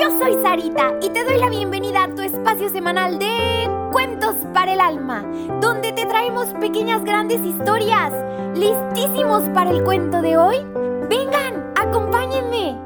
Yo 0.00 0.08
soy 0.18 0.34
Sarita 0.42 0.94
y 1.02 1.10
te 1.10 1.24
doy 1.24 1.38
la 1.38 1.48
bienvenida 1.50 2.04
a 2.04 2.14
tu 2.14 2.22
espacio 2.22 2.68
semanal 2.70 3.18
de 3.18 3.68
Cuentos 3.92 4.34
para 4.54 4.72
el 4.72 4.80
Alma, 4.80 5.22
donde 5.60 5.92
te 5.92 6.06
traemos 6.06 6.46
pequeñas 6.54 7.04
grandes 7.04 7.40
historias. 7.40 8.12
¿Listísimos 8.56 9.42
para 9.50 9.70
el 9.70 9.84
cuento 9.84 10.22
de 10.22 10.36
hoy? 10.38 10.56
Vengan, 11.08 11.74
acompáñenme. 11.76 12.76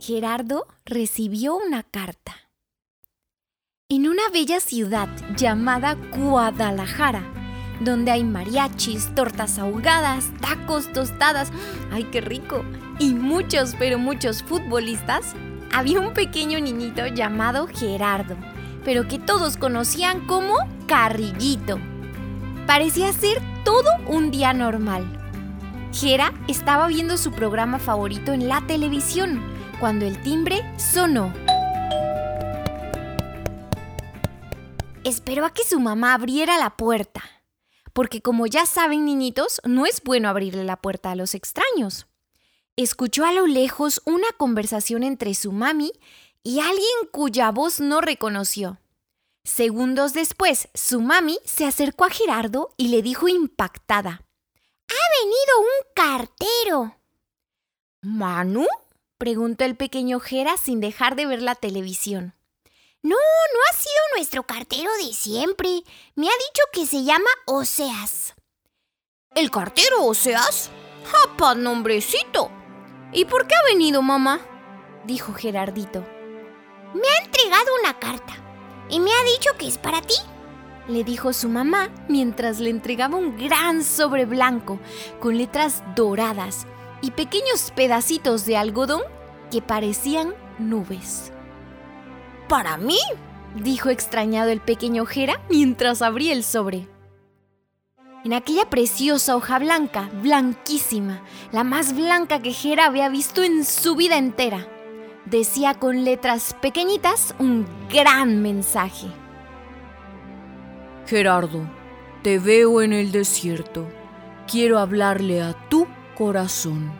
Gerardo 0.00 0.66
recibió 0.84 1.56
una 1.56 1.82
carta. 1.82 2.34
En 3.88 4.06
una 4.08 4.28
bella 4.32 4.60
ciudad 4.60 5.08
llamada 5.36 5.96
Guadalajara, 6.16 7.22
donde 7.80 8.10
hay 8.10 8.24
mariachis, 8.24 9.14
tortas 9.14 9.58
ahogadas, 9.58 10.30
tacos, 10.40 10.92
tostadas, 10.92 11.50
¡ay 11.92 12.04
qué 12.04 12.20
rico! 12.20 12.64
Y 12.98 13.14
muchos, 13.14 13.74
pero 13.78 13.98
muchos 13.98 14.42
futbolistas, 14.42 15.34
había 15.72 16.00
un 16.00 16.14
pequeño 16.14 16.58
niñito 16.60 17.06
llamado 17.06 17.66
Gerardo, 17.66 18.36
pero 18.84 19.06
que 19.08 19.18
todos 19.18 19.56
conocían 19.56 20.26
como 20.26 20.54
Carrillito. 20.86 21.78
Parecía 22.66 23.12
ser 23.12 23.42
todo 23.64 23.90
un 24.06 24.30
día 24.30 24.52
normal. 24.52 25.04
Gera 25.92 26.32
estaba 26.48 26.86
viendo 26.88 27.16
su 27.16 27.32
programa 27.32 27.78
favorito 27.78 28.32
en 28.32 28.48
la 28.48 28.60
televisión 28.66 29.42
cuando 29.78 30.06
el 30.06 30.20
timbre 30.22 30.62
sonó. 30.78 31.32
Esperó 35.04 35.44
a 35.44 35.50
que 35.50 35.64
su 35.64 35.78
mamá 35.78 36.14
abriera 36.14 36.58
la 36.58 36.70
puerta 36.70 37.22
porque 37.96 38.20
como 38.20 38.46
ya 38.46 38.66
saben 38.66 39.06
niñitos, 39.06 39.62
no 39.64 39.86
es 39.86 40.02
bueno 40.02 40.28
abrirle 40.28 40.64
la 40.64 40.76
puerta 40.76 41.12
a 41.12 41.14
los 41.14 41.34
extraños. 41.34 42.06
Escuchó 42.76 43.24
a 43.24 43.32
lo 43.32 43.46
lejos 43.46 44.02
una 44.04 44.26
conversación 44.36 45.02
entre 45.02 45.32
su 45.32 45.50
mami 45.50 45.92
y 46.42 46.60
alguien 46.60 47.08
cuya 47.10 47.50
voz 47.52 47.80
no 47.80 48.02
reconoció. 48.02 48.78
Segundos 49.44 50.12
después, 50.12 50.68
su 50.74 51.00
mami 51.00 51.38
se 51.46 51.64
acercó 51.64 52.04
a 52.04 52.10
Gerardo 52.10 52.74
y 52.76 52.88
le 52.88 53.00
dijo 53.00 53.28
impactada. 53.28 54.26
¡Ha 54.90 55.24
venido 55.24 55.60
un 55.60 55.94
cartero! 55.94 57.00
¿Manu? 58.02 58.66
preguntó 59.16 59.64
el 59.64 59.74
pequeño 59.74 60.20
Gera 60.20 60.58
sin 60.58 60.80
dejar 60.80 61.16
de 61.16 61.24
ver 61.24 61.40
la 61.40 61.54
televisión. 61.54 62.34
No, 63.06 63.14
no 63.14 63.60
ha 63.70 63.76
sido 63.76 64.02
nuestro 64.16 64.42
cartero 64.42 64.90
de 64.96 65.14
siempre. 65.14 65.84
Me 66.16 66.26
ha 66.26 66.32
dicho 66.32 66.62
que 66.72 66.86
se 66.86 67.04
llama 67.04 67.30
Oseas. 67.46 68.34
¿El 69.32 69.52
cartero 69.52 70.02
Oseas? 70.02 70.70
¡Japa, 71.04 71.54
nombrecito! 71.54 72.50
¿Y 73.12 73.24
por 73.26 73.46
qué 73.46 73.54
ha 73.54 73.62
venido, 73.62 74.02
mamá? 74.02 74.40
dijo 75.04 75.32
Gerardito. 75.34 76.00
Me 76.94 77.06
ha 77.06 77.24
entregado 77.24 77.66
una 77.80 77.96
carta 77.96 78.34
y 78.88 78.98
me 78.98 79.12
ha 79.12 79.22
dicho 79.22 79.50
que 79.56 79.68
es 79.68 79.78
para 79.78 80.02
ti, 80.02 80.16
le 80.88 81.04
dijo 81.04 81.32
su 81.32 81.48
mamá 81.48 81.90
mientras 82.08 82.58
le 82.58 82.70
entregaba 82.70 83.16
un 83.18 83.38
gran 83.38 83.84
sobre 83.84 84.24
blanco 84.24 84.80
con 85.20 85.38
letras 85.38 85.84
doradas 85.94 86.66
y 87.02 87.12
pequeños 87.12 87.70
pedacitos 87.70 88.46
de 88.46 88.56
algodón 88.56 89.02
que 89.52 89.62
parecían 89.62 90.34
nubes. 90.58 91.30
¿Para 92.48 92.76
mí? 92.76 92.98
dijo 93.56 93.88
extrañado 93.88 94.50
el 94.50 94.60
pequeño 94.60 95.06
Jera 95.06 95.40
mientras 95.48 96.02
abría 96.02 96.32
el 96.32 96.44
sobre. 96.44 96.86
En 98.24 98.32
aquella 98.32 98.68
preciosa 98.68 99.36
hoja 99.36 99.58
blanca, 99.58 100.10
blanquísima, 100.22 101.22
la 101.52 101.64
más 101.64 101.94
blanca 101.94 102.40
que 102.40 102.52
Jera 102.52 102.86
había 102.86 103.08
visto 103.08 103.42
en 103.42 103.64
su 103.64 103.94
vida 103.96 104.18
entera, 104.18 104.66
decía 105.26 105.74
con 105.74 106.04
letras 106.04 106.54
pequeñitas 106.60 107.34
un 107.38 107.66
gran 107.88 108.42
mensaje. 108.42 109.06
Gerardo, 111.06 111.62
te 112.22 112.38
veo 112.38 112.82
en 112.82 112.92
el 112.92 113.12
desierto. 113.12 113.86
Quiero 114.50 114.78
hablarle 114.78 115.40
a 115.42 115.52
tu 115.68 115.86
corazón. 116.16 116.90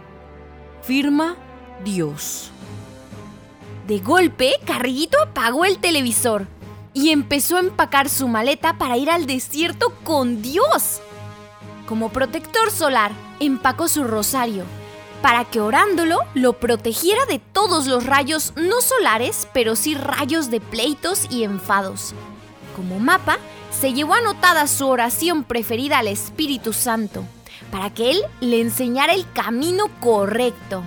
Firma 0.82 1.36
Dios. 1.84 2.52
De 3.86 4.00
golpe, 4.00 4.54
Carrillito 4.64 5.20
apagó 5.22 5.64
el 5.64 5.78
televisor 5.78 6.46
y 6.92 7.10
empezó 7.10 7.56
a 7.56 7.60
empacar 7.60 8.08
su 8.08 8.26
maleta 8.26 8.78
para 8.78 8.96
ir 8.96 9.10
al 9.10 9.26
desierto 9.26 9.92
con 10.02 10.42
Dios. 10.42 11.00
Como 11.86 12.08
protector 12.08 12.70
solar, 12.70 13.12
empacó 13.38 13.88
su 13.88 14.04
rosario 14.04 14.64
para 15.22 15.44
que 15.44 15.60
orándolo 15.60 16.20
lo 16.34 16.54
protegiera 16.54 17.24
de 17.26 17.38
todos 17.38 17.86
los 17.86 18.06
rayos 18.06 18.52
no 18.56 18.80
solares, 18.80 19.48
pero 19.52 19.76
sí 19.76 19.94
rayos 19.94 20.50
de 20.50 20.60
pleitos 20.60 21.26
y 21.30 21.44
enfados. 21.44 22.14
Como 22.76 23.00
mapa, 23.00 23.38
se 23.70 23.92
llevó 23.92 24.14
anotada 24.14 24.66
su 24.66 24.86
oración 24.86 25.44
preferida 25.44 25.98
al 25.98 26.08
Espíritu 26.08 26.72
Santo, 26.72 27.24
para 27.70 27.92
que 27.92 28.10
él 28.10 28.22
le 28.40 28.60
enseñara 28.60 29.14
el 29.14 29.30
camino 29.32 29.86
correcto. 30.00 30.84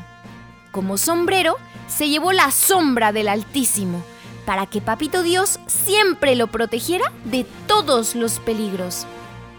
Como 0.71 0.97
sombrero, 0.97 1.57
se 1.87 2.09
llevó 2.09 2.31
la 2.31 2.51
sombra 2.51 3.11
del 3.11 3.27
Altísimo, 3.27 4.03
para 4.45 4.65
que 4.65 4.81
Papito 4.81 5.23
Dios 5.23 5.59
siempre 5.67 6.35
lo 6.35 6.47
protegiera 6.47 7.11
de 7.25 7.45
todos 7.67 8.15
los 8.15 8.39
peligros. 8.39 9.05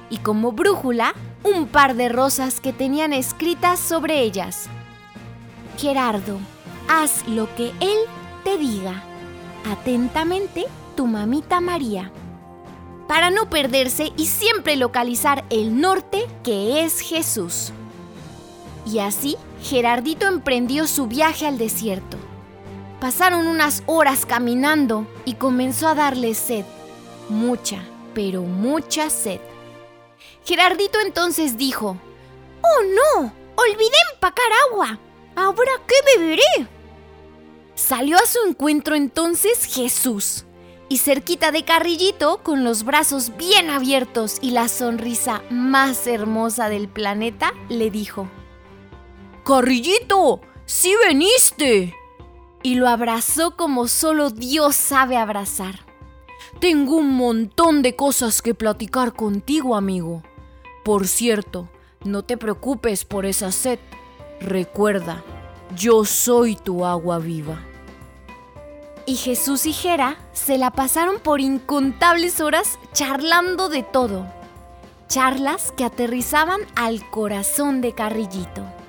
Y 0.08 0.18
como 0.18 0.52
brújula, 0.52 1.14
un 1.42 1.66
par 1.66 1.96
de 1.96 2.08
rosas 2.08 2.60
que 2.60 2.72
tenían 2.72 3.12
escritas 3.12 3.78
sobre 3.80 4.20
ellas. 4.20 4.68
Gerardo, 5.78 6.38
haz 6.88 7.26
lo 7.26 7.52
que 7.54 7.72
Él 7.80 7.98
te 8.44 8.58
diga. 8.58 9.02
Atentamente, 9.70 10.66
tu 10.96 11.06
mamita 11.06 11.60
María. 11.60 12.12
Para 13.08 13.30
no 13.30 13.50
perderse 13.50 14.12
y 14.16 14.26
siempre 14.26 14.76
localizar 14.76 15.44
el 15.50 15.80
norte 15.80 16.26
que 16.44 16.84
es 16.84 17.00
Jesús. 17.00 17.72
Y 18.86 19.00
así 19.00 19.36
Gerardito 19.62 20.26
emprendió 20.26 20.86
su 20.86 21.06
viaje 21.06 21.46
al 21.46 21.58
desierto. 21.58 22.16
Pasaron 23.00 23.46
unas 23.46 23.82
horas 23.86 24.26
caminando 24.26 25.06
y 25.24 25.34
comenzó 25.34 25.88
a 25.88 25.94
darle 25.94 26.34
sed. 26.34 26.64
Mucha, 27.28 27.82
pero 28.14 28.42
mucha 28.42 29.10
sed. 29.10 29.40
Gerardito 30.44 30.98
entonces 31.04 31.56
dijo, 31.56 31.96
¡Oh 32.62 33.20
no! 33.22 33.32
¡Olvidé 33.56 33.96
empacar 34.14 34.50
agua! 34.70 34.98
¿Ahora 35.36 35.72
qué 35.86 36.18
beberé? 36.18 36.68
Salió 37.74 38.16
a 38.16 38.26
su 38.26 38.38
encuentro 38.46 38.94
entonces 38.94 39.64
Jesús, 39.64 40.44
y 40.88 40.98
cerquita 40.98 41.52
de 41.52 41.64
Carrillito, 41.64 42.42
con 42.42 42.64
los 42.64 42.84
brazos 42.84 43.36
bien 43.36 43.70
abiertos 43.70 44.38
y 44.42 44.50
la 44.50 44.68
sonrisa 44.68 45.42
más 45.50 46.06
hermosa 46.06 46.68
del 46.68 46.88
planeta, 46.88 47.54
le 47.68 47.90
dijo, 47.90 48.28
Carrillito, 49.50 50.40
sí 50.64 50.94
veniste. 51.04 51.96
Y 52.62 52.76
lo 52.76 52.88
abrazó 52.88 53.56
como 53.56 53.88
solo 53.88 54.30
Dios 54.30 54.76
sabe 54.76 55.16
abrazar. 55.16 55.80
Tengo 56.60 56.94
un 56.94 57.16
montón 57.16 57.82
de 57.82 57.96
cosas 57.96 58.42
que 58.42 58.54
platicar 58.54 59.12
contigo, 59.12 59.74
amigo. 59.74 60.22
Por 60.84 61.08
cierto, 61.08 61.68
no 62.04 62.22
te 62.22 62.36
preocupes 62.36 63.04
por 63.04 63.26
esa 63.26 63.50
sed. 63.50 63.80
Recuerda, 64.40 65.24
yo 65.76 66.04
soy 66.04 66.54
tu 66.54 66.84
agua 66.84 67.18
viva. 67.18 67.58
Y 69.04 69.16
Jesús 69.16 69.66
y 69.66 69.72
Jera 69.72 70.16
se 70.32 70.58
la 70.58 70.70
pasaron 70.70 71.18
por 71.18 71.40
incontables 71.40 72.40
horas 72.40 72.78
charlando 72.92 73.68
de 73.68 73.82
todo. 73.82 74.28
Charlas 75.08 75.72
que 75.72 75.82
aterrizaban 75.82 76.60
al 76.76 77.10
corazón 77.10 77.80
de 77.80 77.94
Carrillito. 77.94 78.79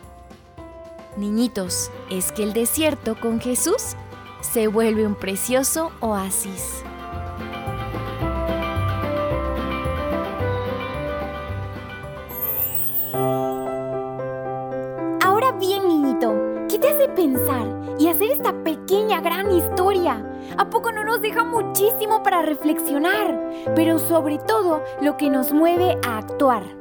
Niñitos, 1.21 1.91
es 2.09 2.31
que 2.31 2.41
el 2.41 2.51
desierto 2.51 3.15
con 3.15 3.39
Jesús 3.39 3.95
se 4.41 4.65
vuelve 4.65 5.05
un 5.05 5.13
precioso 5.13 5.91
oasis. 5.99 6.83
Ahora 15.23 15.51
bien, 15.59 15.87
niñito, 15.87 16.33
¿qué 16.67 16.79
te 16.79 16.89
hace 16.89 17.07
pensar 17.09 17.67
y 17.99 18.07
hacer 18.07 18.31
esta 18.31 18.63
pequeña 18.63 19.21
gran 19.21 19.51
historia? 19.51 20.25
¿A 20.57 20.71
poco 20.71 20.91
no 20.91 21.03
nos 21.03 21.21
deja 21.21 21.43
muchísimo 21.43 22.23
para 22.23 22.41
reflexionar? 22.41 23.39
Pero 23.75 23.99
sobre 23.99 24.39
todo 24.39 24.83
lo 25.03 25.17
que 25.17 25.29
nos 25.29 25.51
mueve 25.51 25.99
a 26.03 26.17
actuar. 26.17 26.80